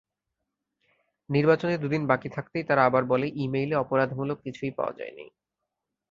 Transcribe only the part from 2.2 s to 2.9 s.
থাকতেই তারা